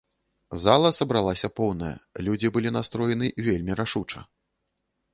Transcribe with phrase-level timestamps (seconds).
[0.61, 1.93] Зала сабралася поўная,
[2.31, 4.19] людзі былі настроены вельмі рашуча.